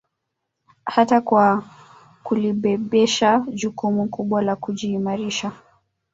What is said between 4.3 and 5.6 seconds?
la kujiimarisha